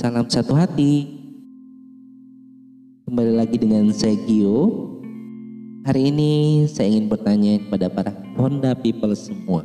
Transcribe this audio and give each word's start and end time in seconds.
Salam 0.00 0.24
satu 0.32 0.56
hati. 0.56 1.12
Kembali 3.04 3.36
lagi 3.36 3.60
dengan 3.60 3.92
saya 3.92 4.16
Gio. 4.24 4.88
Hari 5.84 6.08
ini 6.08 6.64
saya 6.72 6.88
ingin 6.88 7.12
bertanya 7.12 7.60
kepada 7.60 7.92
para 7.92 8.16
Honda 8.32 8.72
people 8.72 9.12
semua. 9.12 9.60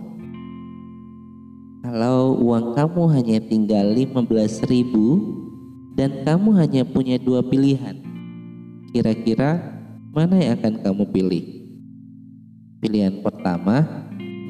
Kalau 1.88 2.36
uang 2.36 2.76
kamu 2.76 3.02
hanya 3.16 3.38
tinggal 3.48 3.96
15 3.96 4.68
ribu 4.68 5.24
dan 5.96 6.28
kamu 6.28 6.52
hanya 6.60 6.84
punya 6.84 7.16
dua 7.16 7.40
pilihan, 7.40 8.04
kira-kira 8.92 9.80
mana 10.12 10.36
yang 10.36 10.60
akan 10.60 10.84
kamu 10.84 11.04
pilih? 11.16 11.44
Pilihan 12.84 13.23
pertama, 13.23 13.88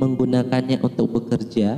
menggunakannya 0.01 0.81
untuk 0.81 1.13
bekerja 1.13 1.77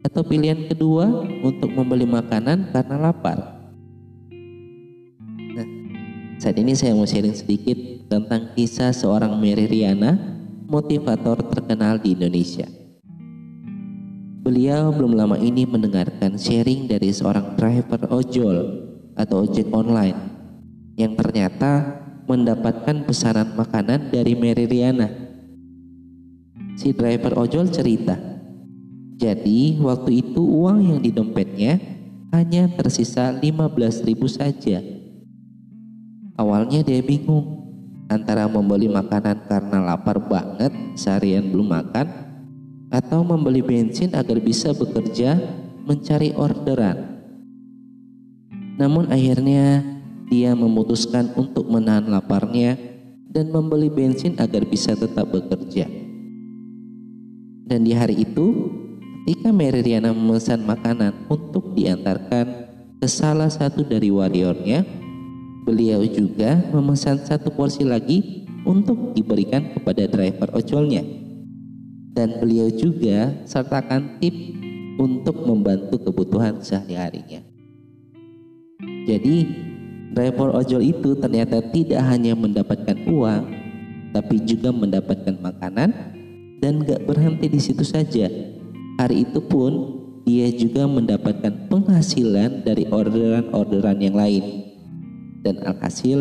atau 0.00 0.24
pilihan 0.24 0.68
kedua 0.68 1.28
untuk 1.44 1.68
membeli 1.72 2.08
makanan 2.08 2.72
karena 2.72 2.96
lapar. 2.96 3.38
Nah, 5.56 5.68
saat 6.40 6.56
ini 6.56 6.72
saya 6.72 6.96
mau 6.96 7.04
sharing 7.04 7.36
sedikit 7.36 7.76
tentang 8.08 8.56
kisah 8.56 8.96
seorang 8.96 9.36
Mary 9.36 9.68
Riana, 9.68 10.16
motivator 10.66 11.44
terkenal 11.52 12.00
di 12.00 12.16
Indonesia. 12.16 12.66
Beliau 14.40 14.88
belum 14.88 15.20
lama 15.20 15.36
ini 15.36 15.68
mendengarkan 15.68 16.40
sharing 16.40 16.88
dari 16.88 17.12
seorang 17.12 17.60
driver 17.60 18.08
ojol 18.08 18.56
atau 19.12 19.44
ojek 19.44 19.68
online 19.68 20.16
yang 20.96 21.12
ternyata 21.12 22.00
mendapatkan 22.24 23.04
pesanan 23.04 23.52
makanan 23.52 24.08
dari 24.08 24.32
Mary 24.32 24.64
Riana. 24.64 25.12
Si 26.78 26.96
driver 26.96 27.36
ojol 27.36 27.68
cerita, 27.68 28.29
jadi 29.20 29.76
waktu 29.84 30.24
itu 30.24 30.40
uang 30.40 30.80
yang 30.80 30.98
di 31.04 31.12
dompetnya 31.12 31.76
hanya 32.32 32.72
tersisa 32.72 33.36
15 33.36 34.08
ribu 34.08 34.24
saja. 34.24 34.80
Awalnya 36.40 36.80
dia 36.80 37.04
bingung 37.04 37.68
antara 38.08 38.48
membeli 38.48 38.88
makanan 38.88 39.44
karena 39.44 39.92
lapar 39.92 40.24
banget 40.24 40.72
seharian 40.96 41.52
belum 41.52 41.68
makan 41.68 42.08
atau 42.88 43.20
membeli 43.20 43.60
bensin 43.60 44.16
agar 44.16 44.40
bisa 44.40 44.72
bekerja 44.72 45.36
mencari 45.84 46.32
orderan. 46.32 47.20
Namun 48.80 49.12
akhirnya 49.12 49.84
dia 50.32 50.56
memutuskan 50.56 51.36
untuk 51.36 51.68
menahan 51.68 52.08
laparnya 52.08 52.80
dan 53.28 53.52
membeli 53.52 53.92
bensin 53.92 54.40
agar 54.40 54.64
bisa 54.64 54.96
tetap 54.96 55.28
bekerja. 55.28 55.84
Dan 57.68 57.84
di 57.84 57.92
hari 57.92 58.24
itu 58.24 58.80
Ketika 59.20 59.52
Mary 59.52 59.84
Riana 59.84 60.16
memesan 60.16 60.64
makanan 60.64 61.28
untuk 61.28 61.76
diantarkan 61.76 62.46
ke 62.96 63.06
salah 63.06 63.52
satu 63.52 63.84
dari 63.84 64.08
warriornya, 64.08 64.80
beliau 65.68 66.00
juga 66.08 66.56
memesan 66.72 67.20
satu 67.20 67.52
porsi 67.52 67.84
lagi 67.84 68.48
untuk 68.64 69.12
diberikan 69.12 69.76
kepada 69.76 70.08
driver 70.08 70.48
ojolnya. 70.56 71.04
Dan 72.16 72.40
beliau 72.40 72.72
juga 72.72 73.44
sertakan 73.44 74.18
tip 74.24 74.34
untuk 74.96 75.44
membantu 75.44 76.00
kebutuhan 76.00 76.64
sehari-harinya. 76.64 77.44
Jadi, 79.04 79.36
driver 80.16 80.56
ojol 80.56 80.80
itu 80.80 81.12
ternyata 81.20 81.60
tidak 81.70 82.02
hanya 82.08 82.32
mendapatkan 82.32 82.96
uang, 83.04 83.44
tapi 84.16 84.42
juga 84.48 84.72
mendapatkan 84.72 85.36
makanan 85.44 85.92
dan 86.58 86.82
gak 86.82 87.04
berhenti 87.04 87.46
di 87.46 87.60
situ 87.62 87.84
saja 87.86 88.49
Hari 89.00 89.24
itu 89.24 89.40
pun 89.40 89.96
dia 90.28 90.52
juga 90.52 90.84
mendapatkan 90.84 91.72
penghasilan 91.72 92.68
dari 92.68 92.84
orderan-orderan 92.84 93.96
yang 93.96 94.12
lain. 94.12 94.44
Dan 95.40 95.56
alhasil 95.64 96.20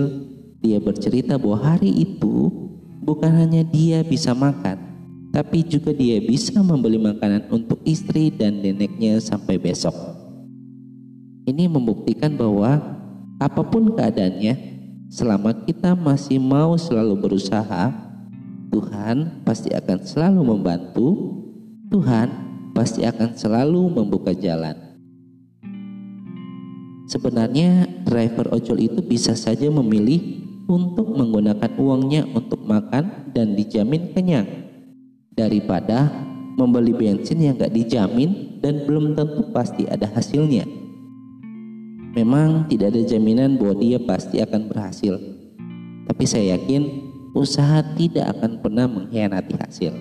dia 0.64 0.80
bercerita 0.80 1.36
bahwa 1.36 1.60
hari 1.76 1.92
itu 1.92 2.48
bukan 3.04 3.36
hanya 3.36 3.68
dia 3.68 4.00
bisa 4.00 4.32
makan, 4.32 4.80
tapi 5.36 5.60
juga 5.68 5.92
dia 5.92 6.24
bisa 6.24 6.64
membeli 6.64 6.96
makanan 6.96 7.52
untuk 7.52 7.84
istri 7.84 8.32
dan 8.32 8.64
neneknya 8.64 9.20
sampai 9.20 9.60
besok. 9.60 9.92
Ini 11.52 11.68
membuktikan 11.68 12.40
bahwa 12.40 12.80
apa 13.44 13.60
pun 13.68 13.92
keadaannya, 13.92 14.56
selama 15.12 15.68
kita 15.68 16.00
masih 16.00 16.40
mau 16.40 16.80
selalu 16.80 17.28
berusaha, 17.28 17.92
Tuhan 18.72 19.44
pasti 19.44 19.68
akan 19.76 20.00
selalu 20.00 20.42
membantu. 20.48 21.08
Tuhan 21.92 22.49
pasti 22.80 23.04
akan 23.04 23.36
selalu 23.36 23.92
membuka 23.92 24.32
jalan. 24.32 24.72
Sebenarnya 27.12 27.84
driver 28.08 28.56
ojol 28.56 28.80
itu 28.80 29.04
bisa 29.04 29.36
saja 29.36 29.68
memilih 29.68 30.48
untuk 30.72 31.12
menggunakan 31.12 31.76
uangnya 31.76 32.24
untuk 32.32 32.64
makan 32.64 33.36
dan 33.36 33.60
dijamin 33.60 34.16
kenyang 34.16 34.48
daripada 35.36 36.08
membeli 36.56 36.96
bensin 36.96 37.44
yang 37.44 37.60
gak 37.60 37.76
dijamin 37.76 38.62
dan 38.64 38.88
belum 38.88 39.12
tentu 39.12 39.52
pasti 39.52 39.84
ada 39.84 40.08
hasilnya. 40.16 40.64
Memang 42.16 42.72
tidak 42.72 42.96
ada 42.96 43.04
jaminan 43.04 43.60
bahwa 43.60 43.76
dia 43.76 44.00
pasti 44.00 44.40
akan 44.40 44.72
berhasil, 44.72 45.20
tapi 46.08 46.24
saya 46.24 46.56
yakin 46.56 47.12
usaha 47.36 47.84
tidak 48.00 48.40
akan 48.40 48.64
pernah 48.64 48.88
mengkhianati 48.88 49.56
hasil. 49.60 49.94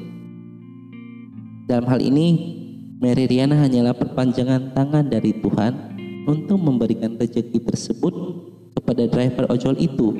Dalam 1.69 1.85
hal 1.85 2.01
ini, 2.01 2.58
Mary 2.99 3.31
Riana 3.31 3.55
hanyalah 3.63 3.95
perpanjangan 3.95 4.75
tangan 4.75 5.07
dari 5.07 5.31
Tuhan 5.39 5.71
untuk 6.27 6.59
memberikan 6.59 7.15
rezeki 7.15 7.63
tersebut 7.63 8.11
kepada 8.75 9.07
driver 9.07 9.47
ojol 9.55 9.79
itu 9.79 10.19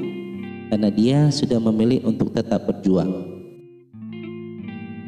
karena 0.71 0.87
dia 0.87 1.27
sudah 1.35 1.59
memilih 1.59 2.07
untuk 2.07 2.31
tetap 2.31 2.71
berjuang. 2.71 3.35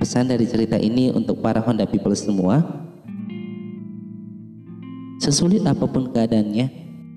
Pesan 0.03 0.35
dari 0.35 0.51
cerita 0.51 0.83
ini 0.83 1.15
untuk 1.15 1.39
para 1.39 1.63
Honda 1.63 1.87
people 1.87 2.11
semua, 2.19 2.59
sesulit 5.23 5.63
apa 5.63 5.87
pun 5.87 6.11
keadaannya, 6.11 6.67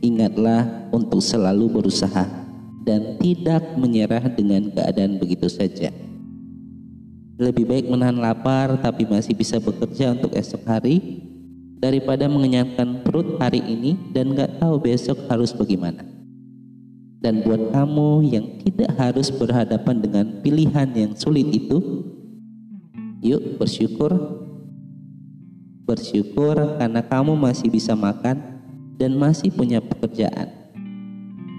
ingatlah 0.06 0.94
untuk 0.94 1.18
selalu 1.18 1.82
berusaha 1.82 2.30
dan 2.86 3.18
tidak 3.18 3.74
menyerah 3.74 4.30
dengan 4.30 4.70
keadaan 4.70 5.18
begitu 5.18 5.50
saja. 5.50 6.13
Lebih 7.44 7.68
baik 7.68 7.86
menahan 7.92 8.16
lapar 8.16 8.80
tapi 8.80 9.04
masih 9.04 9.36
bisa 9.36 9.60
bekerja 9.60 10.16
untuk 10.16 10.32
esok 10.32 10.64
hari 10.64 11.20
daripada 11.76 12.32
mengenyangkan 12.32 13.04
perut 13.04 13.36
hari 13.36 13.60
ini 13.60 14.00
dan 14.16 14.32
gak 14.32 14.64
tahu 14.64 14.80
besok 14.80 15.28
harus 15.28 15.52
bagaimana. 15.52 16.08
Dan 17.20 17.44
buat 17.44 17.76
kamu 17.76 18.32
yang 18.32 18.48
tidak 18.64 18.96
harus 18.96 19.28
berhadapan 19.28 20.00
dengan 20.00 20.26
pilihan 20.40 20.88
yang 20.96 21.12
sulit 21.20 21.52
itu, 21.52 22.08
yuk 23.20 23.60
bersyukur. 23.60 24.40
Bersyukur 25.84 26.80
karena 26.80 27.04
kamu 27.04 27.36
masih 27.36 27.68
bisa 27.68 27.92
makan 27.92 28.40
dan 28.96 29.20
masih 29.20 29.52
punya 29.52 29.84
pekerjaan. 29.84 30.48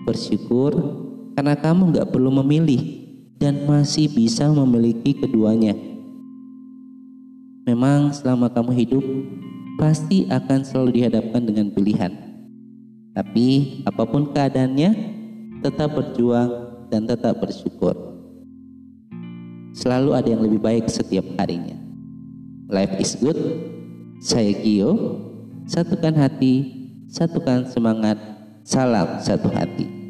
Bersyukur 0.08 0.72
karena 1.36 1.52
kamu 1.60 1.92
gak 1.92 2.08
perlu 2.08 2.32
memilih 2.40 3.03
dan 3.38 3.66
masih 3.66 4.10
bisa 4.10 4.50
memiliki 4.50 5.16
keduanya. 5.16 5.74
Memang 7.64 8.12
selama 8.12 8.52
kamu 8.52 8.72
hidup 8.76 9.04
pasti 9.80 10.28
akan 10.28 10.60
selalu 10.62 11.00
dihadapkan 11.00 11.42
dengan 11.42 11.72
pilihan. 11.72 12.12
Tapi 13.14 13.80
apa 13.86 14.04
pun 14.04 14.34
keadaannya, 14.34 14.90
tetap 15.64 15.96
berjuang 15.96 16.50
dan 16.92 17.08
tetap 17.08 17.40
bersyukur. 17.40 17.94
Selalu 19.74 20.10
ada 20.14 20.28
yang 20.28 20.42
lebih 20.44 20.60
baik 20.62 20.86
setiap 20.86 21.24
harinya. 21.40 21.74
Life 22.70 22.94
is 23.00 23.16
good. 23.18 23.38
Saya 24.22 24.54
Gio. 24.60 25.20
Satukan 25.64 26.14
hati, 26.20 26.54
satukan 27.08 27.64
semangat. 27.72 28.20
Salam 28.64 29.20
satu 29.20 29.48
hati. 29.48 30.03